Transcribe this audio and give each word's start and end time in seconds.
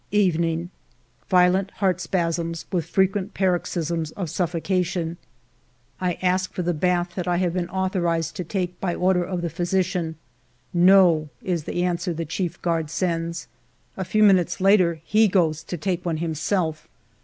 Evening. 0.09 0.71
Violent 1.29 1.69
heart 1.75 2.01
spasms, 2.01 2.65
with 2.71 2.85
frequent 2.87 3.35
paroxysms 3.35 4.09
of 4.13 4.31
suffocation. 4.31 5.17
I 5.99 6.13
ask 6.23 6.51
for 6.51 6.63
the 6.63 6.73
bath 6.73 7.13
that 7.13 7.27
I 7.27 7.37
have 7.37 7.53
been 7.53 7.69
authorized 7.69 8.35
to 8.37 8.43
take 8.43 8.79
by 8.79 8.95
order 8.95 9.23
of 9.23 9.43
the 9.43 9.49
physician." 9.51 10.15
No," 10.89 11.29
is 11.43 11.65
the 11.65 11.71
1 11.73 11.77
84 11.77 11.77
FIVE 11.77 11.77
YEARS 11.77 11.83
OF 11.83 11.83
MY 11.83 11.83
LIFE 11.83 11.89
answer 11.91 12.13
the 12.15 12.25
chief 12.31 12.61
guard 12.63 12.89
sends. 12.89 13.47
A 13.95 14.03
few 14.05 14.23
minutes 14.23 14.59
later 14.59 14.99
he 15.05 15.27
goes 15.27 15.61
to 15.65 15.77
take 15.77 16.03
one 16.03 16.17
himself. 16.17 16.87